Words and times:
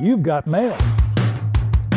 You've 0.00 0.22
got 0.22 0.46
mail. 0.46 0.74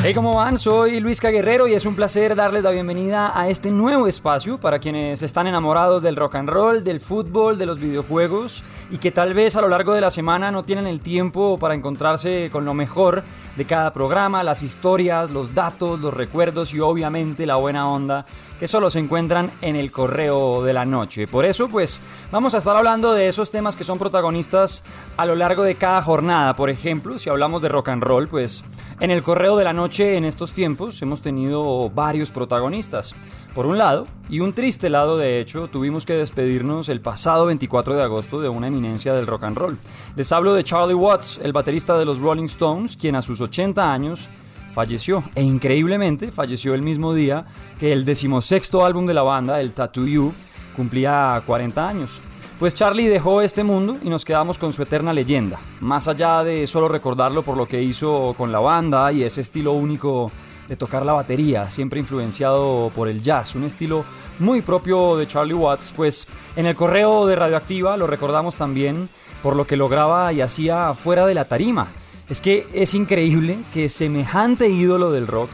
Hey, 0.02 0.15
¿cómo 0.15 0.34
van? 0.34 0.57
Soy 0.57 1.00
Luis 1.00 1.22
Caguerrero 1.22 1.68
y 1.68 1.76
es 1.76 1.85
un 1.85 1.96
placer 1.96 2.35
darles 2.35 2.64
la 2.64 2.72
bienvenida 2.72 3.40
a 3.40 3.48
este 3.50 3.70
nuevo 3.70 4.08
espacio 4.08 4.58
para 4.58 4.79
quienes 4.79 5.21
están 5.21 5.46
enamorados 5.46 6.01
del 6.01 6.15
rock 6.15 6.37
and 6.37 6.49
roll, 6.49 6.83
del 6.83 6.99
fútbol, 6.99 7.59
de 7.59 7.67
los 7.67 7.77
videojuegos 7.77 8.63
y 8.89 8.97
que 8.97 9.11
tal 9.11 9.35
vez 9.35 9.55
a 9.55 9.61
lo 9.61 9.69
largo 9.69 9.93
de 9.93 10.01
la 10.01 10.09
semana 10.09 10.49
no 10.49 10.63
tienen 10.63 10.87
el 10.87 11.01
tiempo 11.01 11.59
para 11.59 11.75
encontrarse 11.75 12.49
con 12.51 12.65
lo 12.65 12.73
mejor 12.73 13.21
de 13.55 13.66
cada 13.66 13.93
programa, 13.93 14.41
las 14.41 14.63
historias, 14.63 15.29
los 15.29 15.54
datos, 15.54 15.99
los 15.99 16.11
recuerdos 16.11 16.73
y 16.73 16.79
obviamente 16.79 17.45
la 17.45 17.57
buena 17.57 17.88
onda 17.88 18.25
que 18.62 18.68
solo 18.68 18.91
se 18.91 19.00
encuentran 19.00 19.50
en 19.62 19.75
el 19.75 19.91
correo 19.91 20.62
de 20.62 20.71
la 20.71 20.86
noche. 20.86 21.25
Por 21.25 21.46
eso, 21.46 21.68
pues, 21.68 22.00
vamos 22.32 22.54
a 22.54 22.59
estar 22.59 22.77
hablando 22.77 23.12
de 23.12 23.27
esos 23.27 23.50
temas 23.50 23.76
que 23.76 23.84
son 23.84 23.98
protagonistas 23.98 24.84
a 25.18 25.26
lo 25.26 25.34
largo 25.34 25.64
de 25.64 25.73
cada 25.73 26.04
jornada. 26.04 26.55
Por 26.55 26.70
ejemplo, 26.70 27.18
si 27.18 27.27
hablamos 27.27 27.63
de 27.63 27.70
rock 27.70 27.89
and 27.89 28.04
roll, 28.04 28.27
pues 28.27 28.63
en 29.00 29.09
el 29.09 29.23
correo 29.23 29.58
de 29.58 29.63
la 29.63 29.73
noche 29.73 30.16
en 30.16 30.26
estos 30.26 30.54
tiempos 30.54 31.02
hemos 31.02 31.23
tenido 31.23 31.90
varios 31.90 32.30
protagonistas. 32.30 33.16
Por 33.55 33.66
un 33.66 33.80
lado, 33.80 34.05
y 34.30 34.41
un 34.41 34.54
triste 34.54 34.91
lado 34.91 35.18
de 35.18 35.40
hecho, 35.40 35.68
tuvimos 35.68 36.05
que 36.05 36.13
despedirnos 36.13 36.88
el 36.88 37.02
pasado 37.02 37.48
24 37.48 37.96
de 37.96 38.04
agosto 38.04 38.41
de 38.41 38.49
una 38.49 38.68
eminencia 38.68 39.16
del 39.16 39.26
rock 39.26 39.46
and 39.46 39.57
roll. 39.57 39.77
Les 40.16 40.32
hablo 40.32 40.54
de 40.54 40.63
Charlie 40.63 40.93
Watts, 40.93 41.40
el 41.41 41.52
baterista 41.52 41.98
de 41.98 42.05
los 42.05 42.20
Rolling 42.20 42.46
Stones, 42.46 42.96
quien 42.96 43.16
a 43.16 43.23
sus 43.23 43.41
80 43.41 43.91
años 43.91 44.30
falleció 44.73 45.23
e 45.35 45.43
increíblemente 45.43 46.31
falleció 46.31 46.73
el 46.73 46.81
mismo 46.81 47.13
día 47.13 47.45
que 47.79 47.93
el 47.93 48.05
decimosexto 48.05 48.85
álbum 48.85 49.05
de 49.05 49.13
la 49.13 49.21
banda, 49.21 49.59
el 49.62 49.73
Tattoo 49.73 50.05
You, 50.05 50.34
cumplía 50.75 51.41
40 51.45 51.88
años. 51.88 52.21
Pues 52.59 52.76
Charlie 52.76 53.07
dejó 53.07 53.41
este 53.41 53.63
mundo 53.63 53.98
y 54.03 54.09
nos 54.09 54.23
quedamos 54.23 54.59
con 54.59 54.71
su 54.71 54.84
eterna 54.84 55.13
leyenda, 55.13 55.59
más 55.79 56.07
allá 56.07 56.43
de 56.43 56.67
solo 56.67 56.88
recordarlo 56.88 57.43
por 57.43 57.57
lo 57.57 57.67
que 57.67 57.81
hizo 57.81 58.35
con 58.38 58.52
la 58.52 58.59
banda 58.59 59.12
y 59.12 59.23
ese 59.23 59.41
estilo 59.41 59.73
único 59.73 60.31
de 60.70 60.76
tocar 60.76 61.05
la 61.05 61.13
batería, 61.13 61.70
siempre 61.70 61.99
influenciado 61.99 62.91
por 62.96 63.07
el 63.07 63.24
jazz, 63.24 63.55
un 63.55 63.63
estilo 63.63 64.06
muy 64.38 64.62
propio 64.62 65.18
de 65.18 65.28
Charlie 65.28 65.56
Watts, 65.56 65.92
pues 65.96 66.28
en 66.56 66.66
el 66.68 66.76
correo 66.76 67.26
de 67.26 67.36
Radioactiva 67.36 67.98
lo 67.98 68.08
recordamos 68.08 68.56
también 68.56 69.09
por 69.42 69.56
lo 69.56 69.66
que 69.66 69.76
lograba 69.76 70.31
y 70.31 70.42
hacía 70.42 70.94
fuera 70.94 71.26
de 71.26 71.34
la 71.34 71.46
tarima. 71.46 71.92
Es 72.32 72.40
que 72.40 72.66
es 72.74 72.96
increíble 72.96 73.60
que 73.74 73.90
semejante 73.90 74.70
ídolo 74.70 75.12
del 75.12 75.28
rock 75.28 75.50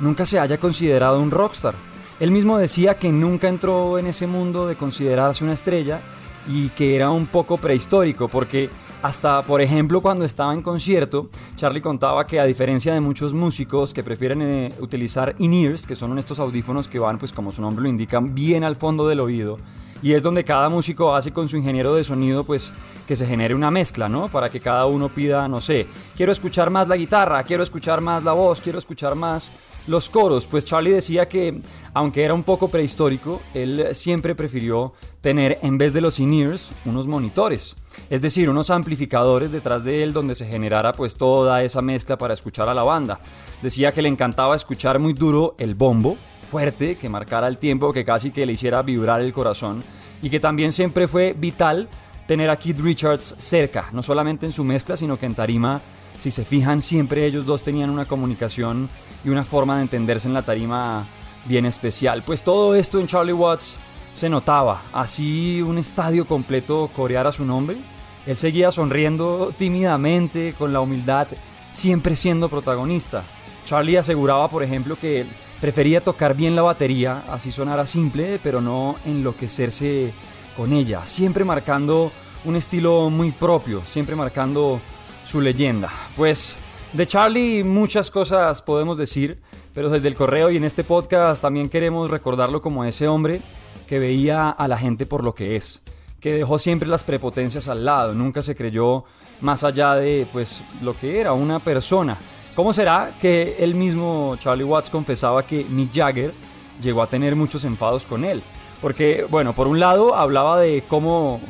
nunca 0.00 0.24
se 0.24 0.40
haya 0.40 0.56
considerado 0.56 1.20
un 1.20 1.30
rockstar. 1.30 1.74
Él 2.20 2.30
mismo 2.30 2.56
decía 2.56 2.94
que 2.94 3.12
nunca 3.12 3.50
entró 3.50 3.98
en 3.98 4.06
ese 4.06 4.26
mundo 4.26 4.66
de 4.66 4.74
considerarse 4.74 5.44
una 5.44 5.52
estrella 5.52 6.00
y 6.48 6.70
que 6.70 6.96
era 6.96 7.10
un 7.10 7.26
poco 7.26 7.58
prehistórico 7.58 8.28
porque 8.28 8.70
hasta, 9.02 9.42
por 9.42 9.60
ejemplo, 9.60 10.00
cuando 10.00 10.24
estaba 10.24 10.54
en 10.54 10.62
concierto, 10.62 11.28
Charlie 11.56 11.82
contaba 11.82 12.26
que 12.26 12.40
a 12.40 12.46
diferencia 12.46 12.94
de 12.94 13.00
muchos 13.00 13.34
músicos 13.34 13.92
que 13.92 14.02
prefieren 14.02 14.40
eh, 14.40 14.72
utilizar 14.80 15.34
in-ears, 15.38 15.86
que 15.86 15.96
son 15.96 16.18
estos 16.18 16.38
audífonos 16.38 16.88
que 16.88 16.98
van, 16.98 17.18
pues 17.18 17.34
como 17.34 17.52
su 17.52 17.60
nombre 17.60 17.82
lo 17.82 17.90
indica, 17.90 18.20
bien 18.20 18.64
al 18.64 18.76
fondo 18.76 19.06
del 19.06 19.20
oído, 19.20 19.58
y 20.02 20.12
es 20.12 20.22
donde 20.22 20.44
cada 20.44 20.68
músico 20.68 21.14
hace 21.14 21.32
con 21.32 21.48
su 21.48 21.56
ingeniero 21.56 21.94
de 21.94 22.04
sonido, 22.04 22.44
pues 22.44 22.72
que 23.06 23.16
se 23.16 23.26
genere 23.26 23.54
una 23.54 23.70
mezcla, 23.70 24.08
¿no? 24.08 24.28
Para 24.28 24.50
que 24.50 24.60
cada 24.60 24.86
uno 24.86 25.08
pida, 25.08 25.46
no 25.48 25.60
sé, 25.60 25.86
quiero 26.16 26.32
escuchar 26.32 26.70
más 26.70 26.88
la 26.88 26.96
guitarra, 26.96 27.42
quiero 27.44 27.62
escuchar 27.62 28.00
más 28.00 28.24
la 28.24 28.32
voz, 28.32 28.60
quiero 28.60 28.78
escuchar 28.78 29.14
más 29.14 29.52
los 29.86 30.08
coros, 30.08 30.46
pues 30.46 30.64
Charlie 30.64 30.92
decía 30.92 31.28
que, 31.28 31.60
aunque 31.92 32.24
era 32.24 32.34
un 32.34 32.44
poco 32.44 32.68
prehistórico, 32.68 33.40
él 33.52 33.88
siempre 33.94 34.34
prefirió 34.34 34.92
tener, 35.20 35.58
en 35.62 35.76
vez 35.78 35.92
de 35.92 36.00
los 36.00 36.20
in-ears, 36.20 36.70
unos 36.84 37.06
monitores. 37.06 37.76
Es 38.08 38.22
decir, 38.22 38.48
unos 38.48 38.70
amplificadores 38.70 39.52
detrás 39.52 39.84
de 39.84 40.02
él 40.02 40.12
donde 40.12 40.34
se 40.34 40.46
generara 40.46 40.92
pues 40.92 41.16
toda 41.16 41.62
esa 41.62 41.82
mezcla 41.82 42.16
para 42.16 42.34
escuchar 42.34 42.68
a 42.68 42.74
la 42.74 42.84
banda. 42.84 43.20
Decía 43.60 43.92
que 43.92 44.02
le 44.02 44.08
encantaba 44.08 44.56
escuchar 44.56 44.98
muy 44.98 45.12
duro 45.12 45.56
el 45.58 45.74
bombo, 45.74 46.16
fuerte, 46.50 46.96
que 46.96 47.08
marcara 47.08 47.48
el 47.48 47.58
tiempo, 47.58 47.92
que 47.92 48.04
casi 48.04 48.30
que 48.30 48.46
le 48.46 48.52
hiciera 48.52 48.82
vibrar 48.82 49.20
el 49.20 49.32
corazón. 49.32 49.82
Y 50.22 50.30
que 50.30 50.40
también 50.40 50.72
siempre 50.72 51.08
fue 51.08 51.34
vital 51.36 51.88
tener 52.26 52.48
a 52.48 52.56
Keith 52.56 52.78
Richards 52.78 53.34
cerca, 53.38 53.88
no 53.92 54.02
solamente 54.02 54.46
en 54.46 54.52
su 54.52 54.64
mezcla, 54.64 54.96
sino 54.96 55.18
que 55.18 55.26
en 55.26 55.34
tarima 55.34 55.82
si 56.22 56.30
se 56.30 56.44
fijan, 56.44 56.80
siempre 56.80 57.26
ellos 57.26 57.46
dos 57.46 57.64
tenían 57.64 57.90
una 57.90 58.04
comunicación 58.04 58.88
y 59.24 59.28
una 59.28 59.42
forma 59.42 59.74
de 59.74 59.82
entenderse 59.82 60.28
en 60.28 60.34
la 60.34 60.42
tarima 60.42 61.08
bien 61.46 61.66
especial. 61.66 62.22
Pues 62.22 62.44
todo 62.44 62.76
esto 62.76 63.00
en 63.00 63.08
Charlie 63.08 63.32
Watts 63.32 63.76
se 64.14 64.28
notaba. 64.28 64.82
Así 64.92 65.60
un 65.62 65.78
estadio 65.78 66.24
completo 66.24 66.88
coreara 66.94 67.32
su 67.32 67.44
nombre. 67.44 67.78
Él 68.24 68.36
seguía 68.36 68.70
sonriendo 68.70 69.52
tímidamente, 69.58 70.54
con 70.56 70.72
la 70.72 70.78
humildad, 70.80 71.26
siempre 71.72 72.14
siendo 72.14 72.48
protagonista. 72.48 73.24
Charlie 73.64 73.96
aseguraba, 73.96 74.48
por 74.48 74.62
ejemplo, 74.62 74.96
que 74.96 75.26
prefería 75.62 76.00
tocar 76.00 76.34
bien 76.34 76.56
la 76.56 76.62
batería, 76.62 77.22
así 77.28 77.52
sonara 77.52 77.86
simple, 77.86 78.40
pero 78.42 78.60
no 78.60 78.96
enloquecerse 79.06 80.12
con 80.56 80.72
ella. 80.72 81.06
Siempre 81.06 81.44
marcando 81.44 82.10
un 82.44 82.56
estilo 82.56 83.08
muy 83.10 83.30
propio, 83.30 83.84
siempre 83.86 84.16
marcando 84.16 84.80
su 85.24 85.40
leyenda. 85.40 85.88
Pues 86.16 86.58
de 86.92 87.06
Charlie 87.06 87.62
muchas 87.62 88.10
cosas 88.10 88.60
podemos 88.60 88.98
decir, 88.98 89.38
pero 89.72 89.88
desde 89.88 90.08
el 90.08 90.16
correo 90.16 90.50
y 90.50 90.56
en 90.56 90.64
este 90.64 90.82
podcast 90.82 91.40
también 91.40 91.68
queremos 91.68 92.10
recordarlo 92.10 92.60
como 92.60 92.84
ese 92.84 93.06
hombre 93.06 93.40
que 93.86 94.00
veía 94.00 94.50
a 94.50 94.66
la 94.66 94.76
gente 94.76 95.06
por 95.06 95.22
lo 95.22 95.32
que 95.32 95.54
es, 95.54 95.80
que 96.18 96.32
dejó 96.32 96.58
siempre 96.58 96.88
las 96.88 97.04
prepotencias 97.04 97.68
al 97.68 97.84
lado, 97.84 98.14
nunca 98.14 98.42
se 98.42 98.56
creyó 98.56 99.04
más 99.40 99.62
allá 99.62 99.94
de 99.94 100.26
pues 100.32 100.60
lo 100.82 100.98
que 100.98 101.20
era 101.20 101.34
una 101.34 101.60
persona. 101.60 102.18
¿Cómo 102.54 102.74
será 102.74 103.12
que 103.18 103.56
él 103.60 103.74
mismo, 103.74 104.36
Charlie 104.38 104.64
Watts, 104.64 104.90
confesaba 104.90 105.42
que 105.46 105.64
Mick 105.64 105.90
Jagger 105.94 106.34
llegó 106.82 107.02
a 107.02 107.06
tener 107.06 107.34
muchos 107.34 107.64
enfados 107.64 108.04
con 108.04 108.26
él? 108.26 108.42
Porque, 108.82 109.26
bueno, 109.30 109.54
por 109.54 109.68
un 109.68 109.80
lado 109.80 110.14
hablaba 110.14 110.60
de 110.60 110.84
cómo 110.86 111.40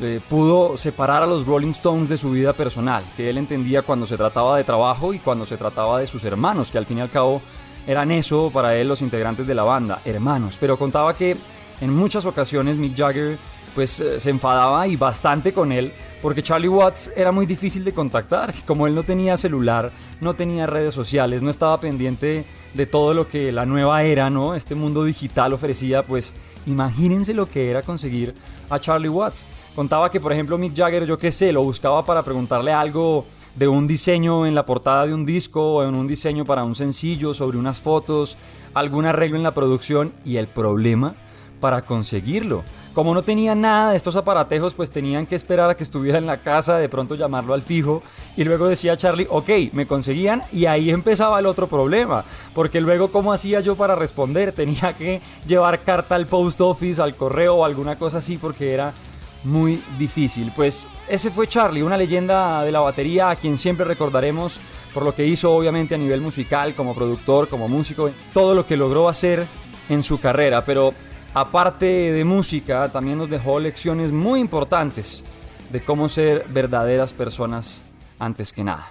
eh, 0.00 0.20
pudo 0.28 0.76
separar 0.76 1.24
a 1.24 1.26
los 1.26 1.44
Rolling 1.44 1.72
Stones 1.72 2.08
de 2.08 2.18
su 2.18 2.30
vida 2.30 2.52
personal, 2.52 3.02
que 3.16 3.30
él 3.30 3.38
entendía 3.38 3.82
cuando 3.82 4.06
se 4.06 4.16
trataba 4.16 4.56
de 4.56 4.62
trabajo 4.62 5.12
y 5.12 5.18
cuando 5.18 5.44
se 5.44 5.56
trataba 5.56 5.98
de 5.98 6.06
sus 6.06 6.22
hermanos, 6.24 6.70
que 6.70 6.78
al 6.78 6.86
fin 6.86 6.98
y 6.98 7.00
al 7.00 7.10
cabo 7.10 7.42
eran 7.84 8.12
eso 8.12 8.50
para 8.52 8.76
él 8.76 8.86
los 8.86 9.02
integrantes 9.02 9.48
de 9.48 9.54
la 9.56 9.64
banda, 9.64 10.02
hermanos. 10.04 10.56
Pero 10.60 10.78
contaba 10.78 11.14
que 11.14 11.36
en 11.80 11.92
muchas 11.92 12.26
ocasiones 12.26 12.76
Mick 12.76 12.96
Jagger 12.96 13.38
pues 13.74 14.00
eh, 14.00 14.20
se 14.20 14.30
enfadaba 14.30 14.86
y 14.86 14.96
bastante 14.96 15.52
con 15.52 15.72
él 15.72 15.92
porque 16.24 16.42
Charlie 16.42 16.68
Watts 16.68 17.12
era 17.14 17.32
muy 17.32 17.44
difícil 17.44 17.84
de 17.84 17.92
contactar. 17.92 18.54
Como 18.66 18.86
él 18.86 18.94
no 18.94 19.02
tenía 19.02 19.36
celular, 19.36 19.92
no 20.22 20.32
tenía 20.32 20.64
redes 20.64 20.94
sociales, 20.94 21.42
no 21.42 21.50
estaba 21.50 21.78
pendiente 21.80 22.46
de 22.72 22.86
todo 22.86 23.12
lo 23.12 23.28
que 23.28 23.52
la 23.52 23.66
nueva 23.66 24.02
era, 24.04 24.30
¿no? 24.30 24.54
Este 24.54 24.74
mundo 24.74 25.04
digital 25.04 25.52
ofrecía, 25.52 26.02
pues 26.02 26.32
imagínense 26.64 27.34
lo 27.34 27.46
que 27.46 27.70
era 27.70 27.82
conseguir 27.82 28.34
a 28.70 28.78
Charlie 28.78 29.10
Watts. 29.10 29.46
Contaba 29.76 30.10
que, 30.10 30.18
por 30.18 30.32
ejemplo, 30.32 30.56
Mick 30.56 30.74
Jagger, 30.74 31.04
yo 31.04 31.18
qué 31.18 31.30
sé, 31.30 31.52
lo 31.52 31.62
buscaba 31.62 32.06
para 32.06 32.22
preguntarle 32.22 32.72
algo 32.72 33.26
de 33.54 33.68
un 33.68 33.86
diseño 33.86 34.46
en 34.46 34.54
la 34.54 34.64
portada 34.64 35.04
de 35.06 35.12
un 35.12 35.26
disco 35.26 35.74
o 35.74 35.84
en 35.86 35.94
un 35.94 36.06
diseño 36.06 36.46
para 36.46 36.64
un 36.64 36.74
sencillo, 36.74 37.34
sobre 37.34 37.58
unas 37.58 37.82
fotos, 37.82 38.38
algún 38.72 39.04
arreglo 39.04 39.36
en 39.36 39.42
la 39.42 39.52
producción 39.52 40.14
y 40.24 40.38
el 40.38 40.46
problema 40.46 41.14
para 41.64 41.80
conseguirlo. 41.80 42.62
Como 42.92 43.14
no 43.14 43.22
tenía 43.22 43.54
nada 43.54 43.92
de 43.92 43.96
estos 43.96 44.16
aparatejos, 44.16 44.74
pues 44.74 44.90
tenían 44.90 45.24
que 45.24 45.34
esperar 45.34 45.70
a 45.70 45.74
que 45.74 45.82
estuviera 45.82 46.18
en 46.18 46.26
la 46.26 46.42
casa, 46.42 46.76
de 46.76 46.90
pronto 46.90 47.14
llamarlo 47.14 47.54
al 47.54 47.62
fijo 47.62 48.02
y 48.36 48.44
luego 48.44 48.68
decía 48.68 48.98
Charlie, 48.98 49.26
ok, 49.30 49.48
me 49.72 49.86
conseguían 49.86 50.42
y 50.52 50.66
ahí 50.66 50.90
empezaba 50.90 51.38
el 51.38 51.46
otro 51.46 51.66
problema, 51.66 52.22
porque 52.54 52.82
luego 52.82 53.10
cómo 53.10 53.32
hacía 53.32 53.60
yo 53.60 53.76
para 53.76 53.94
responder, 53.94 54.52
tenía 54.52 54.92
que 54.92 55.22
llevar 55.46 55.84
carta 55.84 56.16
al 56.16 56.26
post 56.26 56.60
office, 56.60 57.00
al 57.00 57.16
correo 57.16 57.54
o 57.54 57.64
alguna 57.64 57.96
cosa 57.98 58.18
así, 58.18 58.36
porque 58.36 58.74
era 58.74 58.92
muy 59.44 59.82
difícil. 59.98 60.52
Pues 60.54 60.86
ese 61.08 61.30
fue 61.30 61.48
Charlie, 61.48 61.80
una 61.80 61.96
leyenda 61.96 62.62
de 62.62 62.72
la 62.72 62.80
batería 62.80 63.30
a 63.30 63.36
quien 63.36 63.56
siempre 63.56 63.86
recordaremos 63.86 64.60
por 64.92 65.02
lo 65.02 65.14
que 65.14 65.24
hizo 65.24 65.50
obviamente 65.50 65.94
a 65.94 65.98
nivel 65.98 66.20
musical, 66.20 66.74
como 66.74 66.94
productor, 66.94 67.48
como 67.48 67.68
músico, 67.68 68.10
todo 68.34 68.54
lo 68.54 68.66
que 68.66 68.76
logró 68.76 69.08
hacer 69.08 69.46
en 69.88 70.02
su 70.02 70.20
carrera. 70.20 70.64
Pero 70.64 70.94
aparte 71.34 71.84
de 71.84 72.24
música, 72.24 72.88
también 72.88 73.18
nos 73.18 73.28
dejó 73.28 73.58
lecciones 73.60 74.12
muy 74.12 74.40
importantes 74.40 75.24
de 75.70 75.84
cómo 75.84 76.08
ser 76.08 76.46
verdaderas 76.48 77.12
personas 77.12 77.82
antes 78.18 78.52
que 78.52 78.64
nada. 78.64 78.88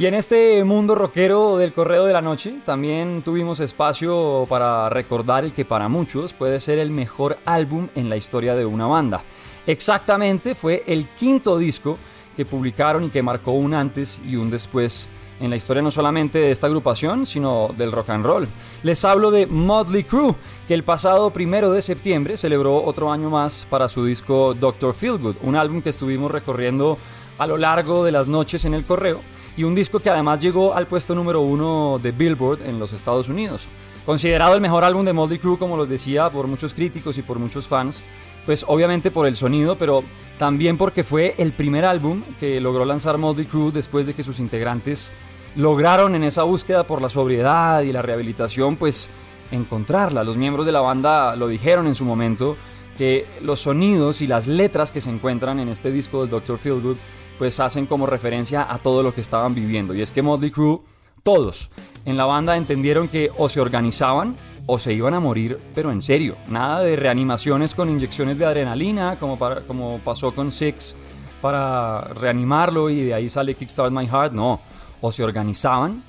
Y 0.00 0.06
en 0.06 0.14
este 0.14 0.64
mundo 0.64 0.94
rockero 0.94 1.58
del 1.58 1.74
correo 1.74 2.06
de 2.06 2.14
la 2.14 2.22
noche 2.22 2.54
también 2.64 3.20
tuvimos 3.22 3.60
espacio 3.60 4.46
para 4.48 4.88
recordar 4.88 5.44
el 5.44 5.52
que 5.52 5.66
para 5.66 5.88
muchos 5.88 6.32
puede 6.32 6.58
ser 6.58 6.78
el 6.78 6.90
mejor 6.90 7.36
álbum 7.44 7.88
en 7.94 8.08
la 8.08 8.16
historia 8.16 8.54
de 8.54 8.64
una 8.64 8.86
banda. 8.86 9.22
Exactamente 9.66 10.54
fue 10.54 10.84
el 10.86 11.06
quinto 11.08 11.58
disco 11.58 11.98
que 12.34 12.46
publicaron 12.46 13.04
y 13.04 13.10
que 13.10 13.22
marcó 13.22 13.52
un 13.52 13.74
antes 13.74 14.18
y 14.26 14.36
un 14.36 14.50
después 14.50 15.06
en 15.40 15.50
la 15.50 15.56
historia 15.56 15.82
no 15.82 15.90
solamente 15.90 16.38
de 16.38 16.50
esta 16.50 16.66
agrupación, 16.66 17.26
sino 17.26 17.70
del 17.76 17.92
rock 17.92 18.10
and 18.10 18.24
roll. 18.24 18.48
Les 18.82 19.04
hablo 19.04 19.30
de 19.30 19.46
Motley 19.46 20.04
Crue, 20.04 20.34
que 20.68 20.74
el 20.74 20.84
pasado 20.84 21.30
primero 21.30 21.72
de 21.72 21.82
septiembre 21.82 22.36
celebró 22.36 22.84
otro 22.84 23.10
año 23.10 23.30
más 23.30 23.66
para 23.68 23.88
su 23.88 24.04
disco 24.04 24.54
Doctor 24.54 24.94
Feelgood, 24.94 25.36
un 25.42 25.56
álbum 25.56 25.82
que 25.82 25.90
estuvimos 25.90 26.30
recorriendo 26.30 26.98
a 27.38 27.46
lo 27.46 27.56
largo 27.56 28.04
de 28.04 28.12
las 28.12 28.28
noches 28.28 28.64
en 28.64 28.74
el 28.74 28.84
correo 28.84 29.20
y 29.56 29.64
un 29.64 29.74
disco 29.74 29.98
que 29.98 30.10
además 30.10 30.40
llegó 30.40 30.74
al 30.74 30.86
puesto 30.86 31.14
número 31.14 31.40
uno 31.40 31.98
de 32.02 32.12
Billboard 32.12 32.62
en 32.66 32.78
los 32.78 32.92
Estados 32.92 33.28
Unidos. 33.28 33.68
Considerado 34.06 34.54
el 34.54 34.60
mejor 34.60 34.84
álbum 34.84 35.04
de 35.04 35.12
Motley 35.12 35.38
Crue, 35.38 35.58
como 35.58 35.76
los 35.76 35.88
decía, 35.88 36.30
por 36.30 36.46
muchos 36.46 36.74
críticos 36.74 37.18
y 37.18 37.22
por 37.22 37.38
muchos 37.38 37.68
fans, 37.68 38.02
pues 38.50 38.64
obviamente 38.66 39.12
por 39.12 39.28
el 39.28 39.36
sonido, 39.36 39.78
pero 39.78 40.02
también 40.36 40.76
porque 40.76 41.04
fue 41.04 41.36
el 41.38 41.52
primer 41.52 41.84
álbum 41.84 42.24
que 42.40 42.60
logró 42.60 42.84
lanzar 42.84 43.16
Motley 43.16 43.46
Crue 43.46 43.70
después 43.70 44.06
de 44.06 44.12
que 44.12 44.24
sus 44.24 44.40
integrantes 44.40 45.12
lograron 45.54 46.16
en 46.16 46.24
esa 46.24 46.42
búsqueda 46.42 46.84
por 46.84 47.00
la 47.00 47.10
sobriedad 47.10 47.82
y 47.82 47.92
la 47.92 48.02
rehabilitación, 48.02 48.74
pues 48.74 49.08
encontrarla. 49.52 50.24
Los 50.24 50.36
miembros 50.36 50.66
de 50.66 50.72
la 50.72 50.80
banda 50.80 51.36
lo 51.36 51.46
dijeron 51.46 51.86
en 51.86 51.94
su 51.94 52.04
momento, 52.04 52.56
que 52.98 53.24
los 53.40 53.60
sonidos 53.60 54.20
y 54.20 54.26
las 54.26 54.48
letras 54.48 54.90
que 54.90 55.00
se 55.00 55.10
encuentran 55.10 55.60
en 55.60 55.68
este 55.68 55.92
disco 55.92 56.22
del 56.22 56.30
Dr. 56.30 56.58
Feelgood, 56.58 56.96
pues 57.38 57.60
hacen 57.60 57.86
como 57.86 58.06
referencia 58.06 58.66
a 58.68 58.78
todo 58.78 59.04
lo 59.04 59.14
que 59.14 59.20
estaban 59.20 59.54
viviendo. 59.54 59.94
Y 59.94 60.02
es 60.02 60.10
que 60.10 60.22
Motley 60.22 60.50
Crue, 60.50 60.80
todos 61.22 61.70
en 62.04 62.16
la 62.16 62.24
banda 62.24 62.56
entendieron 62.56 63.06
que 63.06 63.30
o 63.38 63.48
se 63.48 63.60
organizaban 63.60 64.34
o 64.72 64.78
se 64.78 64.92
iban 64.92 65.14
a 65.14 65.20
morir, 65.20 65.58
pero 65.74 65.90
en 65.90 66.00
serio. 66.00 66.36
Nada 66.48 66.84
de 66.84 66.94
reanimaciones 66.94 67.74
con 67.74 67.90
inyecciones 67.90 68.38
de 68.38 68.46
adrenalina, 68.46 69.16
como, 69.18 69.36
para, 69.36 69.62
como 69.62 69.98
pasó 69.98 70.32
con 70.32 70.52
Six 70.52 70.94
para 71.40 72.02
reanimarlo 72.14 72.88
y 72.88 73.06
de 73.06 73.14
ahí 73.14 73.28
sale 73.28 73.56
Kickstart 73.56 73.90
My 73.90 74.06
Heart. 74.06 74.32
No, 74.32 74.60
o 75.00 75.10
se 75.10 75.24
organizaban 75.24 76.04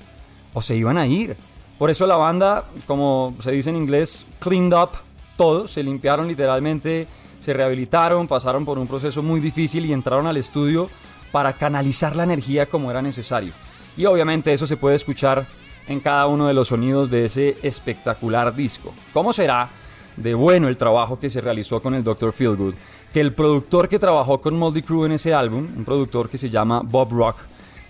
o 0.54 0.62
se 0.62 0.76
iban 0.76 0.96
a 0.96 1.08
ir. 1.08 1.36
Por 1.76 1.90
eso 1.90 2.06
la 2.06 2.16
banda, 2.16 2.66
como 2.86 3.34
se 3.40 3.50
dice 3.50 3.70
en 3.70 3.76
inglés, 3.76 4.26
cleaned 4.38 4.72
up 4.78 4.90
todo, 5.36 5.66
se 5.66 5.82
limpiaron 5.82 6.28
literalmente, 6.28 7.08
se 7.40 7.52
rehabilitaron, 7.52 8.28
pasaron 8.28 8.64
por 8.64 8.78
un 8.78 8.86
proceso 8.86 9.24
muy 9.24 9.40
difícil 9.40 9.86
y 9.86 9.92
entraron 9.92 10.28
al 10.28 10.36
estudio 10.36 10.88
para 11.32 11.54
canalizar 11.54 12.14
la 12.14 12.22
energía 12.22 12.66
como 12.66 12.92
era 12.92 13.02
necesario. 13.02 13.54
Y 13.96 14.04
obviamente 14.04 14.52
eso 14.52 14.68
se 14.68 14.76
puede 14.76 14.94
escuchar 14.94 15.48
en 15.88 16.00
cada 16.00 16.26
uno 16.26 16.46
de 16.46 16.54
los 16.54 16.68
sonidos 16.68 17.10
de 17.10 17.24
ese 17.24 17.56
espectacular 17.62 18.54
disco. 18.54 18.92
¿Cómo 19.12 19.32
será 19.32 19.68
de 20.16 20.34
bueno 20.34 20.68
el 20.68 20.76
trabajo 20.76 21.18
que 21.18 21.30
se 21.30 21.40
realizó 21.40 21.80
con 21.80 21.94
el 21.94 22.04
Dr. 22.04 22.32
Feelgood? 22.32 22.74
Que 23.12 23.20
el 23.20 23.34
productor 23.34 23.88
que 23.88 23.98
trabajó 23.98 24.40
con 24.40 24.56
Moldy 24.58 24.82
Crew 24.82 25.04
en 25.04 25.12
ese 25.12 25.34
álbum, 25.34 25.68
un 25.76 25.84
productor 25.84 26.28
que 26.28 26.38
se 26.38 26.48
llama 26.48 26.80
Bob 26.84 27.10
Rock, 27.12 27.36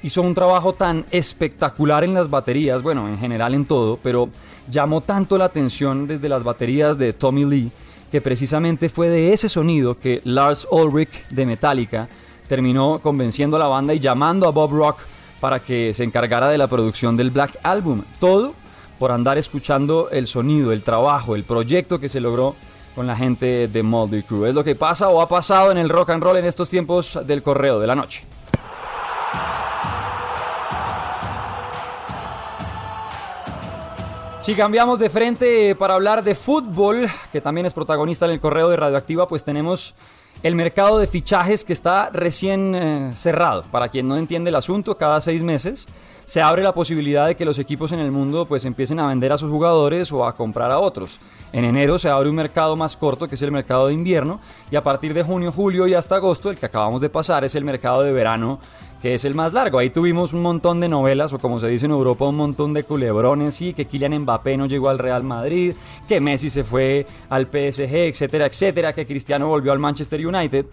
hizo 0.03 0.23
un 0.23 0.35
trabajo 0.35 0.73
tan 0.73 1.05
espectacular 1.11 2.05
en 2.05 2.15
las 2.15 2.29
baterías, 2.29 2.83
bueno, 2.83 3.09
en 3.09 3.19
general 3.19 3.55
en 3.55 3.65
todo, 3.65 3.99
pero 4.03 4.29
llamó 4.69 5.01
tanto 5.01 5.39
la 5.39 5.45
atención 5.45 6.07
desde 6.07 6.29
las 6.29 6.43
baterías 6.43 6.99
de 6.99 7.13
Tommy 7.13 7.45
Lee, 7.45 7.71
que 8.11 8.21
precisamente 8.21 8.89
fue 8.89 9.09
de 9.09 9.33
ese 9.33 9.49
sonido 9.49 9.99
que 9.99 10.21
Lars 10.25 10.67
Ulrich 10.71 11.29
de 11.29 11.47
Metallica 11.47 12.09
terminó 12.49 12.99
convenciendo 12.99 13.57
a 13.57 13.61
la 13.61 13.69
banda 13.69 13.95
y 13.95 14.01
llamando 14.01 14.47
a 14.47 14.51
Bob 14.51 14.73
Rock 14.73 14.99
para 15.43 15.59
que 15.59 15.93
se 15.93 16.05
encargara 16.05 16.49
de 16.51 16.57
la 16.57 16.69
producción 16.69 17.17
del 17.17 17.33
Black 17.33 17.59
Album. 17.65 18.05
Todo 18.21 18.55
por 19.01 19.11
andar 19.11 19.39
escuchando 19.39 20.09
el 20.13 20.29
sonido, 20.29 20.71
el 20.71 20.85
trabajo, 20.85 21.35
el 21.35 21.43
proyecto 21.43 21.99
que 21.99 22.09
se 22.09 22.21
logró 22.21 22.55
con 22.95 23.09
la 23.09 23.17
gente 23.17 23.67
de 23.67 23.83
Moldy 23.83 24.23
Crew. 24.23 24.47
Es 24.47 24.55
lo 24.55 24.63
que 24.63 24.77
pasa 24.77 25.09
o 25.09 25.21
ha 25.21 25.29
pasado 25.29 25.73
en 25.73 25.79
el 25.79 25.89
rock 25.89 26.11
and 26.11 26.23
roll 26.23 26.37
en 26.37 26.45
estos 26.45 26.69
tiempos 26.69 27.19
del 27.27 27.43
correo 27.43 27.81
de 27.81 27.89
la 27.89 27.97
noche. 27.97 28.25
Si 34.43 34.57
cambiamos 34.57 34.99
de 34.99 35.09
frente 35.09 35.77
para 35.77 35.95
hablar 35.95 36.25
de 36.25 36.35
fútbol, 36.35 37.07
que 37.31 37.41
también 37.41 37.65
es 37.65 37.73
protagonista 37.73 38.27
en 38.27 38.33
el 38.33 38.41
correo 38.41 38.69
de 38.71 38.77
Radioactiva, 38.77 39.29
pues 39.29 39.45
tenemos 39.45 39.95
el 40.43 40.57
mercado 40.57 40.99
de 40.99 41.07
fichajes 41.07 41.65
que 41.65 41.73
está 41.73 42.11
recién 42.11 42.75
eh, 42.75 43.13
cerrado. 43.15 43.63
Para 43.71 43.89
quien 43.89 44.09
no 44.09 44.17
entiende 44.17 44.51
el 44.51 44.57
asunto, 44.57 44.99
cada 44.99 45.21
seis 45.21 45.45
meses 45.45 45.87
se 46.25 46.43
abre 46.43 46.65
la 46.65 46.75
posibilidad 46.75 47.29
de 47.29 47.37
que 47.37 47.45
los 47.45 47.61
equipos 47.61 47.93
en 47.93 48.01
el 48.01 48.11
mundo 48.11 48.47
pues 48.47 48.65
empiecen 48.65 48.99
a 48.99 49.07
vender 49.07 49.33
a 49.33 49.39
sus 49.39 49.51
jugadores 49.51 50.11
o 50.11 50.27
a 50.27 50.35
comprar 50.35 50.73
a 50.73 50.81
otros. 50.81 51.21
En 51.53 51.65
enero 51.65 52.01
se 52.01 52.09
abre 52.09 52.29
un 52.29 52.35
mercado 52.35 52.75
más 52.75 52.97
corto 52.97 53.29
que 53.29 53.37
es 53.37 53.43
el 53.43 53.53
mercado 53.53 53.87
de 53.87 53.95
invierno 53.95 54.41
y 54.73 54.77
a 54.77 54.83
partir 54.83 55.15
de 55.15 55.23
junio, 55.23 55.53
julio 55.53 55.87
y 55.87 55.95
hasta 55.95 56.17
agosto 56.17 56.51
el 56.51 56.57
que 56.57 56.67
acabamos 56.67 57.01
de 57.01 57.11
pasar 57.11 57.45
es 57.45 57.55
el 57.55 57.65
mercado 57.65 58.03
de 58.03 58.13
verano 58.13 58.59
que 59.03 59.15
es 59.15 59.25
el 59.25 59.35
más 59.35 59.53
largo. 59.53 59.79
Ahí 59.79 59.91
tuvimos 59.91 60.33
un 60.33 60.43
montón 60.43 60.79
de 60.79 60.89
novelas, 60.89 61.33
o 61.33 61.39
como 61.41 61.59
se 61.59 61.67
dice 61.67 61.87
en 61.87 61.91
Europa, 61.91 62.25
un 62.25 62.37
montón 62.37 62.73
de 62.73 62.85
culebrones, 62.85 63.57
sí, 63.57 63.75
que 63.75 63.87
Kylian 63.87 64.21
Mbappé 64.21 64.57
no 64.57 64.67
llegó 64.67 64.89
al 64.89 65.01
Real 65.01 65.25
Madrid, 65.25 65.75
que 66.07 66.21
Messi 66.21 66.51
se 66.51 66.63
fue 66.63 67.05
al 67.29 67.47
PSG, 67.47 67.95
etcétera, 67.95 68.47
etcétera, 68.47 68.93
que 68.93 69.05
Cristiano 69.05 69.49
volvió 69.49 69.73
al 69.73 69.81
Manchester 69.81 70.25
United. 70.25 70.67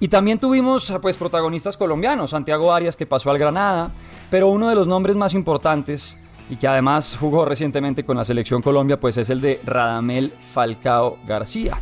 Y 0.00 0.08
también 0.08 0.40
tuvimos 0.40 0.92
pues 1.00 1.16
protagonistas 1.16 1.76
colombianos, 1.76 2.30
Santiago 2.30 2.72
Arias 2.72 2.96
que 2.96 3.06
pasó 3.06 3.30
al 3.30 3.38
Granada, 3.38 3.92
pero 4.30 4.48
uno 4.48 4.68
de 4.68 4.74
los 4.74 4.88
nombres 4.88 5.14
más 5.14 5.32
importantes 5.32 6.18
y 6.50 6.56
que 6.56 6.66
además 6.66 7.16
jugó 7.18 7.44
recientemente 7.44 8.04
con 8.04 8.16
la 8.16 8.24
selección 8.24 8.62
Colombia, 8.62 8.98
pues 8.98 9.16
es 9.16 9.30
el 9.30 9.40
de 9.40 9.60
Radamel 9.64 10.32
Falcao 10.52 11.18
García 11.26 11.78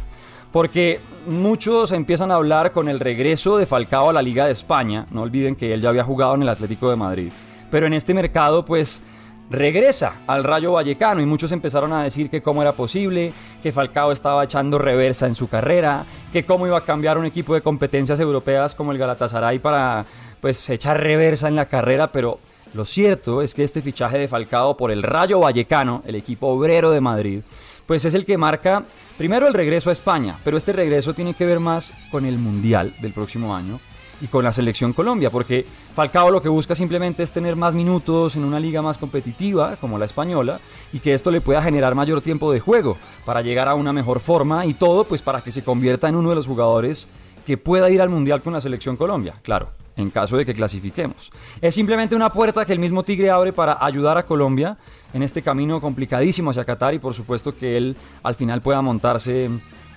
porque 0.55 1.01
muchos 1.27 1.91
empiezan 1.91 2.31
a 2.31 2.37
hablar 2.37 2.71
con 2.71 2.89
el 2.89 3.01
regreso 3.01 3.57
de 3.57 3.67
Falcao 3.67 4.11
a 4.11 4.13
la 4.13 4.23
Liga 4.23 4.47
de 4.47 4.53
España. 4.53 5.05
No 5.11 5.23
olviden 5.23 5.57
que 5.57 5.75
él 5.75 5.81
ya 5.81 5.89
había 5.89 6.05
jugado 6.05 6.37
en 6.37 6.43
el 6.43 6.49
Atlético 6.49 6.89
de 6.91 6.95
Madrid. 6.95 7.33
Pero 7.73 7.89
en 7.89 7.93
este 7.93 8.15
mercado, 8.15 8.65
pues 8.65 9.03
regresa 9.51 10.21
al 10.29 10.45
Rayo 10.45 10.71
Vallecano 10.71 11.21
y 11.21 11.27
muchos 11.27 11.51
empezaron 11.51 11.93
a 11.93 12.05
decir 12.05 12.31
que 12.31 12.41
cómo 12.41 12.63
era 12.63 12.71
posible, 12.71 13.33
que 13.65 13.73
Falcao 13.73 14.13
estaba 14.13 14.45
echando 14.45 14.79
reversa 14.79 15.27
en 15.27 15.35
su 15.35 15.49
carrera, 15.49 16.05
que 16.33 16.45
cómo 16.45 16.69
iba 16.69 16.79
a 16.79 16.85
cambiar 16.85 17.19
un 17.19 17.27
equipo 17.27 17.55
de 17.55 17.61
competencias 17.61 18.21
europeas 18.21 18.77
como 18.77 18.93
el 18.93 18.99
Galatasaray 18.99 19.59
para 19.59 20.05
pues 20.41 20.71
echar 20.71 21.01
reversa 21.01 21.49
en 21.49 21.57
la 21.57 21.67
carrera, 21.67 22.13
pero 22.13 22.39
lo 22.75 22.85
cierto 22.85 23.41
es 23.41 23.55
que 23.55 23.63
este 23.63 23.83
fichaje 23.83 24.19
de 24.19 24.27
Falcao 24.27 24.77
por 24.77 24.91
el 24.91 25.05
Rayo 25.05 25.39
Vallecano, 25.39 26.03
el 26.07 26.17
equipo 26.17 26.49
obrero 26.49 26.91
de 26.91 27.01
Madrid, 27.01 27.41
pues 27.87 28.05
es 28.05 28.15
el 28.15 28.27
que 28.27 28.37
marca 28.37 28.83
primero 29.17 29.47
el 29.47 29.55
regreso 29.55 29.91
a 29.91 29.93
España, 29.93 30.41
pero 30.43 30.57
este 30.57 30.73
regreso 30.73 31.15
tiene 31.15 31.35
que 31.35 31.47
ver 31.47 31.61
más 31.61 31.93
con 32.11 32.25
el 32.25 32.39
Mundial 32.39 32.93
del 33.01 33.13
próximo 33.13 33.55
año 33.55 33.79
y 34.21 34.27
con 34.27 34.43
la 34.43 34.53
selección 34.53 34.93
Colombia, 34.93 35.31
porque 35.31 35.65
Falcao 35.95 36.33
lo 36.33 36.43
que 36.43 36.49
busca 36.49 36.75
simplemente 36.75 37.23
es 37.23 37.31
tener 37.31 37.55
más 37.55 37.75
minutos 37.75 38.35
en 38.35 38.45
una 38.45 38.59
liga 38.59 38.83
más 38.83 38.99
competitiva 38.99 39.77
como 39.77 39.97
la 39.97 40.07
española 40.07 40.61
y 40.93 40.99
que 40.99 41.15
esto 41.15 41.31
le 41.31 41.41
pueda 41.41 41.63
generar 41.63 41.95
mayor 41.95 42.23
tiempo 42.23 42.51
de 42.51 42.59
juego 42.59 42.97
para 43.25 43.43
llegar 43.43 43.69
a 43.69 43.75
una 43.75 43.93
mejor 43.93 44.19
forma 44.19 44.67
y 44.67 44.75
todo 44.75 45.05
pues 45.05 45.23
para 45.23 45.43
que 45.43 45.53
se 45.53 45.63
convierta 45.63 46.09
en 46.09 46.17
uno 46.17 46.31
de 46.31 46.37
los 46.37 46.49
jugadores 46.49 47.07
que 47.47 47.57
pueda 47.57 47.89
ir 47.91 48.03
al 48.03 48.09
Mundial 48.09 48.43
con 48.43 48.53
la 48.53 48.61
selección 48.61 48.97
Colombia, 48.97 49.35
claro 49.43 49.84
en 49.97 50.11
caso 50.11 50.37
de 50.37 50.45
que 50.45 50.55
clasifiquemos. 50.55 51.31
Es 51.61 51.75
simplemente 51.75 52.17
una 52.17 52.31
puerta 52.31 52.65
que 52.65 52.73
el 52.73 52.79
mismo 52.79 53.03
Tigre 53.03 53.31
abre 53.31 53.53
para 53.53 53.79
ayudar 53.85 54.19
a 54.19 54.25
Colombia 54.25 54.77
en 55.13 55.23
este 55.23 55.43
camino 55.43 55.81
complicadísimo 55.81 56.51
hacia 56.51 56.65
Qatar 56.65 56.95
y 56.95 56.99
por 56.99 57.15
supuesto 57.15 57.57
que 57.57 57.77
él 57.77 57.97
al 58.23 58.35
final 58.35 58.61
pueda 58.61 58.83
montarse 58.83 59.49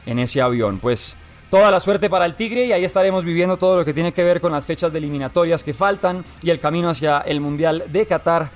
en 0.06 0.20
ese 0.20 0.42
avión. 0.42 0.80
Pues 0.80 1.16
toda 1.50 1.72
la 1.72 1.80
suerte 1.80 2.10
para 2.10 2.26
el 2.26 2.36
Tigre 2.36 2.66
y 2.66 2.72
ahí 2.72 2.86
estaremos 2.86 3.26
viviendo 3.26 3.58
todo 3.58 3.78
lo 3.78 3.86
que 3.86 3.94
tiene 3.94 4.12
que 4.14 4.24
ver 4.24 4.42
con 4.42 4.52
las 4.52 4.66
fechas 4.66 4.92
de 4.92 5.00
eliminatorias 5.00 5.64
que 5.64 5.74
faltan 5.74 6.24
y 6.42 6.50
el 6.50 6.60
camino 6.60 6.90
hacia 6.90 7.20
el 7.20 7.42
Mundial 7.42 7.86
de 7.92 8.06
Qatar 8.06 8.52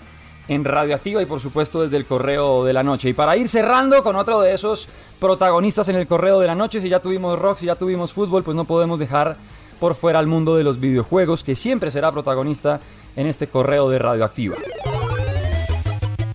en 0.47 0.63
Radioactiva 0.63 1.21
y 1.21 1.25
por 1.25 1.39
supuesto 1.39 1.81
desde 1.81 1.97
el 1.97 2.05
Correo 2.05 2.63
de 2.63 2.73
la 2.73 2.83
Noche. 2.83 3.09
Y 3.09 3.13
para 3.13 3.37
ir 3.37 3.47
cerrando 3.47 4.03
con 4.03 4.15
otro 4.15 4.41
de 4.41 4.53
esos 4.53 4.89
protagonistas 5.19 5.87
en 5.89 5.95
el 5.95 6.07
Correo 6.07 6.39
de 6.39 6.47
la 6.47 6.55
Noche, 6.55 6.81
si 6.81 6.89
ya 6.89 6.99
tuvimos 6.99 7.39
rock, 7.39 7.59
si 7.59 7.67
ya 7.67 7.75
tuvimos 7.75 8.13
fútbol, 8.13 8.43
pues 8.43 8.55
no 8.55 8.65
podemos 8.65 8.99
dejar 8.99 9.37
por 9.81 9.95
fuera 9.95 10.19
al 10.19 10.27
mundo 10.27 10.55
de 10.55 10.63
los 10.63 10.79
videojuegos, 10.79 11.43
que 11.43 11.55
siempre 11.55 11.89
será 11.89 12.11
protagonista 12.11 12.79
en 13.15 13.25
este 13.25 13.47
correo 13.47 13.89
de 13.89 13.97
Radioactiva. 13.97 14.55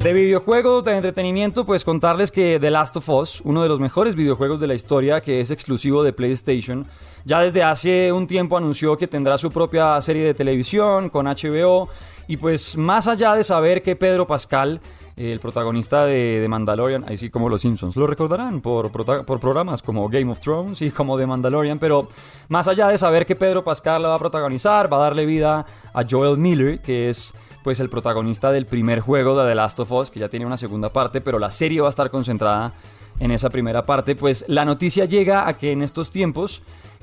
De 0.06 0.12
videojuegos, 0.12 0.84
de 0.84 0.94
entretenimiento, 0.94 1.66
pues 1.66 1.84
contarles 1.84 2.30
que 2.30 2.60
The 2.60 2.70
Last 2.70 2.96
of 2.96 3.08
Us, 3.08 3.40
uno 3.44 3.64
de 3.64 3.68
los 3.68 3.80
mejores 3.80 4.14
videojuegos 4.14 4.60
de 4.60 4.68
la 4.68 4.74
historia, 4.74 5.20
que 5.20 5.40
es 5.40 5.50
exclusivo 5.50 6.04
de 6.04 6.12
PlayStation, 6.12 6.86
ya 7.24 7.40
desde 7.40 7.64
hace 7.64 8.12
un 8.12 8.28
tiempo 8.28 8.56
anunció 8.56 8.96
que 8.96 9.08
tendrá 9.08 9.36
su 9.36 9.50
propia 9.50 10.00
serie 10.00 10.22
de 10.22 10.32
televisión 10.32 11.08
con 11.08 11.26
HBO. 11.26 11.88
Y 12.28 12.36
pues 12.36 12.76
más 12.76 13.08
allá 13.08 13.34
de 13.34 13.42
saber 13.42 13.82
que 13.82 13.96
Pedro 13.96 14.28
Pascal 14.28 14.80
el 15.16 15.40
protagonista 15.40 16.04
de, 16.04 16.40
de, 16.40 16.48
Mandalorian, 16.48 17.04
así 17.04 17.30
como 17.30 17.48
los 17.48 17.62
Simpsons. 17.62 17.96
Lo 17.96 18.06
recordarán 18.06 18.60
por, 18.60 18.92
por, 18.92 19.40
programas 19.40 19.82
como 19.82 20.08
Game 20.10 20.30
of 20.30 20.40
Thrones 20.40 20.82
y 20.82 20.90
como 20.90 21.16
The 21.16 21.26
Mandalorian, 21.26 21.78
pero 21.78 22.06
más 22.48 22.68
allá 22.68 22.88
de 22.88 22.98
saber 22.98 23.24
que 23.24 23.34
Pedro 23.34 23.64
Pascal 23.64 24.02
la 24.02 24.08
va 24.08 24.16
a 24.16 24.18
protagonizar, 24.18 24.92
va 24.92 24.98
a 24.98 25.00
darle 25.00 25.24
vida 25.24 25.64
a 25.94 26.04
Joel 26.08 26.36
Miller, 26.36 26.80
que 26.80 27.08
es 27.08 27.32
pues 27.66 27.80
el 27.80 27.88
protagonista 27.88 28.52
del 28.52 28.64
primer 28.64 29.00
juego 29.00 29.36
de 29.36 29.48
The 29.48 29.56
Last 29.56 29.80
of 29.80 29.90
Us, 29.90 30.12
que 30.12 30.20
ya 30.20 30.28
tiene 30.28 30.46
una 30.46 30.56
segunda 30.56 30.92
parte, 30.92 31.20
pero 31.20 31.40
la 31.40 31.50
serie 31.50 31.80
va 31.80 31.88
a 31.88 31.90
estar 31.90 32.12
concentrada 32.12 32.72
en 33.18 33.32
esa 33.32 33.50
primera 33.50 33.84
parte, 33.84 34.14
pues 34.14 34.44
la 34.46 34.64
noticia 34.64 35.04
llega 35.06 35.48
a 35.48 35.54
que 35.54 35.72
en 35.72 35.82
estos 35.82 36.12
tiempos 36.12 36.62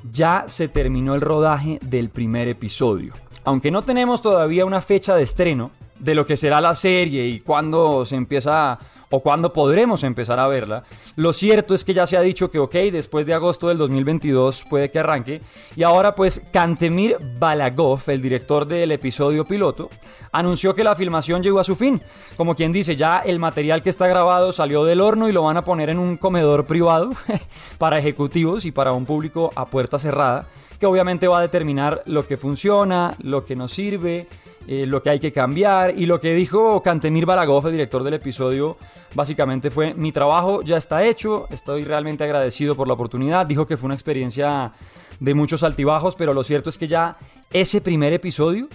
ya 0.09 0.45
se 0.47 0.69
terminó 0.69 1.15
el 1.15 1.19
rodaje 1.19 1.79
del 1.81 2.07
primer 2.07 2.47
episodio. 2.47 3.13
Aunque 3.43 3.71
no 3.71 3.81
tenemos 3.81 4.21
todavía 4.21 4.63
una 4.63 4.79
fecha 4.79 5.17
de 5.17 5.23
estreno, 5.23 5.71
de 5.99 6.15
lo 6.15 6.25
que 6.25 6.37
será 6.37 6.61
la 6.61 6.75
serie 6.75 7.27
y 7.27 7.41
cuándo 7.41 8.05
se 8.05 8.15
empieza 8.15 8.79
o 9.15 9.19
cuándo 9.19 9.53
podremos 9.53 10.03
empezar 10.03 10.39
a 10.39 10.47
verla. 10.47 10.85
Lo 11.15 11.33
cierto 11.33 11.75
es 11.75 11.83
que 11.83 11.93
ya 11.93 12.07
se 12.07 12.17
ha 12.17 12.21
dicho 12.21 12.49
que, 12.49 12.57
ok, 12.57 12.73
después 12.91 13.27
de 13.27 13.35
agosto 13.35 13.67
del 13.67 13.77
2022 13.77 14.65
puede 14.67 14.89
que 14.89 14.97
arranque. 14.97 15.39
Y 15.75 15.83
ahora 15.83 16.15
pues 16.15 16.41
Kantemir 16.51 17.17
Balagov, 17.37 18.01
el 18.07 18.23
director 18.23 18.65
del 18.65 18.91
episodio 18.91 19.45
piloto, 19.45 19.91
anunció 20.31 20.73
que 20.73 20.83
la 20.83 20.95
filmación 20.95 21.43
llegó 21.43 21.59
a 21.59 21.63
su 21.63 21.75
fin. 21.75 22.01
Como 22.35 22.55
quien 22.55 22.73
dice, 22.73 22.95
ya 22.95 23.19
el 23.19 23.37
material 23.37 23.83
que 23.83 23.91
está 23.91 24.07
grabado 24.07 24.51
salió 24.51 24.83
del 24.83 24.99
horno 24.99 25.29
y 25.29 25.31
lo 25.31 25.43
van 25.43 25.57
a 25.57 25.63
poner 25.63 25.91
en 25.91 25.99
un 25.99 26.17
comedor 26.17 26.65
privado 26.65 27.11
para 27.77 27.99
ejecutivos 27.99 28.65
y 28.65 28.71
para 28.71 28.93
un 28.93 29.05
público 29.05 29.51
a 29.55 29.67
puerta 29.67 29.99
cerrada, 29.99 30.47
que 30.79 30.87
obviamente 30.87 31.27
va 31.27 31.37
a 31.37 31.41
determinar 31.41 32.01
lo 32.07 32.25
que 32.25 32.35
funciona, 32.35 33.15
lo 33.21 33.45
que 33.45 33.55
nos 33.55 33.73
sirve 33.73 34.27
eh, 34.67 34.85
lo 34.85 35.03
que 35.03 35.09
hay 35.09 35.19
que 35.19 35.31
cambiar. 35.31 35.97
Y 35.97 36.05
lo 36.05 36.19
que 36.19 36.33
dijo 36.33 36.81
Cantemir 36.81 37.25
Balagov, 37.25 37.65
el 37.67 37.73
director 37.73 38.03
del 38.03 38.15
episodio, 38.15 38.77
básicamente 39.13 39.69
fue, 39.69 39.93
mi 39.93 40.11
trabajo 40.11 40.61
ya 40.61 40.77
está 40.77 41.03
hecho, 41.03 41.47
estoy 41.49 41.83
realmente 41.83 42.23
agradecido 42.23 42.75
por 42.75 42.87
la 42.87 42.93
oportunidad. 42.93 43.45
Dijo 43.45 43.67
que 43.67 43.77
fue 43.77 43.87
una 43.87 43.95
experiencia 43.95 44.71
de 45.19 45.33
muchos 45.33 45.63
altibajos, 45.63 46.15
pero 46.15 46.33
lo 46.33 46.43
cierto 46.43 46.69
es 46.69 46.77
que 46.77 46.87
ya 46.87 47.17
ese 47.51 47.81
primer 47.81 48.13
episodio 48.13 48.67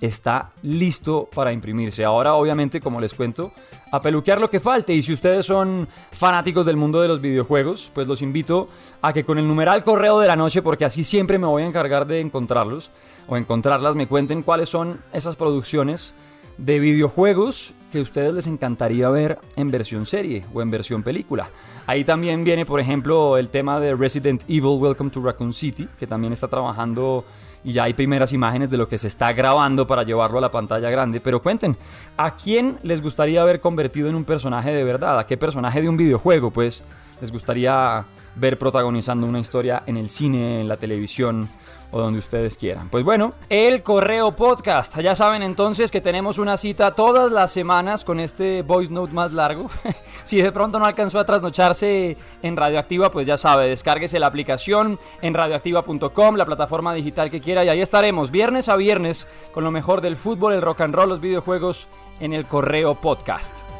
está 0.00 0.50
listo 0.62 1.28
para 1.34 1.52
imprimirse. 1.52 2.04
Ahora, 2.04 2.34
obviamente, 2.34 2.80
como 2.80 3.00
les 3.00 3.14
cuento, 3.14 3.52
a 3.90 4.02
peluquear 4.02 4.40
lo 4.40 4.50
que 4.50 4.60
falte. 4.60 4.92
Y 4.92 5.02
si 5.02 5.12
ustedes 5.12 5.46
son 5.46 5.88
fanáticos 6.12 6.66
del 6.66 6.76
mundo 6.76 7.00
de 7.00 7.08
los 7.08 7.20
videojuegos, 7.20 7.90
pues 7.94 8.06
los 8.08 8.22
invito 8.22 8.68
a 9.02 9.12
que 9.12 9.24
con 9.24 9.38
el 9.38 9.46
numeral 9.46 9.84
correo 9.84 10.18
de 10.18 10.26
la 10.26 10.36
noche, 10.36 10.62
porque 10.62 10.84
así 10.84 11.04
siempre 11.04 11.38
me 11.38 11.46
voy 11.46 11.62
a 11.62 11.66
encargar 11.66 12.06
de 12.06 12.20
encontrarlos 12.20 12.90
o 13.28 13.36
encontrarlas, 13.36 13.94
me 13.94 14.06
cuenten 14.06 14.42
cuáles 14.42 14.68
son 14.68 15.00
esas 15.12 15.36
producciones 15.36 16.14
de 16.58 16.78
videojuegos 16.78 17.72
que 17.94 18.00
a 18.00 18.02
ustedes 18.02 18.34
les 18.34 18.48
encantaría 18.48 19.08
ver 19.08 19.38
en 19.54 19.70
versión 19.70 20.04
serie 20.04 20.44
o 20.52 20.60
en 20.60 20.68
versión 20.68 21.04
película. 21.04 21.48
Ahí 21.86 22.02
también 22.02 22.42
viene, 22.42 22.66
por 22.66 22.80
ejemplo, 22.80 23.36
el 23.36 23.50
tema 23.50 23.78
de 23.78 23.94
Resident 23.94 24.42
Evil 24.48 24.80
Welcome 24.80 25.10
to 25.10 25.22
Raccoon 25.22 25.52
City, 25.52 25.86
que 25.96 26.08
también 26.08 26.32
está 26.32 26.48
trabajando 26.48 27.24
y 27.62 27.72
ya 27.72 27.84
hay 27.84 27.94
primeras 27.94 28.32
imágenes 28.32 28.68
de 28.68 28.78
lo 28.78 28.88
que 28.88 28.98
se 28.98 29.06
está 29.06 29.32
grabando 29.32 29.86
para 29.86 30.02
llevarlo 30.02 30.38
a 30.38 30.40
la 30.40 30.50
pantalla 30.50 30.90
grande. 30.90 31.20
Pero 31.20 31.40
cuenten, 31.40 31.76
¿a 32.16 32.34
quién 32.34 32.78
les 32.82 33.00
gustaría 33.00 33.42
haber 33.42 33.60
convertido 33.60 34.08
en 34.08 34.16
un 34.16 34.24
personaje 34.24 34.72
de 34.72 34.82
verdad? 34.82 35.20
¿A 35.20 35.26
qué 35.28 35.36
personaje 35.36 35.80
de 35.80 35.88
un 35.88 35.96
videojuego, 35.96 36.50
pues, 36.50 36.82
les 37.20 37.30
gustaría 37.30 38.04
ver 38.34 38.58
protagonizando 38.58 39.24
una 39.24 39.38
historia 39.38 39.84
en 39.86 39.98
el 39.98 40.08
cine, 40.08 40.62
en 40.62 40.66
la 40.66 40.78
televisión? 40.78 41.48
O 41.94 42.00
donde 42.00 42.18
ustedes 42.18 42.56
quieran. 42.56 42.88
Pues 42.88 43.04
bueno, 43.04 43.34
el 43.48 43.84
Correo 43.84 44.34
Podcast. 44.34 44.98
Ya 44.98 45.14
saben 45.14 45.44
entonces 45.44 45.92
que 45.92 46.00
tenemos 46.00 46.38
una 46.38 46.56
cita 46.56 46.90
todas 46.90 47.30
las 47.30 47.52
semanas 47.52 48.04
con 48.04 48.18
este 48.18 48.62
voice 48.62 48.92
note 48.92 49.12
más 49.12 49.32
largo. 49.32 49.70
si 50.24 50.42
de 50.42 50.50
pronto 50.50 50.80
no 50.80 50.86
alcanzó 50.86 51.20
a 51.20 51.24
trasnocharse 51.24 52.16
en 52.42 52.56
Radioactiva, 52.56 53.12
pues 53.12 53.28
ya 53.28 53.36
sabe, 53.36 53.68
descárguese 53.68 54.18
la 54.18 54.26
aplicación 54.26 54.98
en 55.22 55.34
radioactiva.com, 55.34 56.34
la 56.34 56.44
plataforma 56.44 56.92
digital 56.94 57.30
que 57.30 57.40
quiera, 57.40 57.64
y 57.64 57.68
ahí 57.68 57.80
estaremos 57.80 58.32
viernes 58.32 58.68
a 58.68 58.74
viernes 58.74 59.28
con 59.52 59.62
lo 59.62 59.70
mejor 59.70 60.00
del 60.00 60.16
fútbol, 60.16 60.54
el 60.54 60.62
rock 60.62 60.80
and 60.80 60.96
roll, 60.96 61.08
los 61.08 61.20
videojuegos 61.20 61.86
en 62.18 62.32
el 62.32 62.44
Correo 62.44 62.96
Podcast. 62.96 63.73